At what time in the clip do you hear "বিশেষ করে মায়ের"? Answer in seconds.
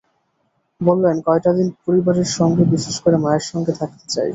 2.73-3.45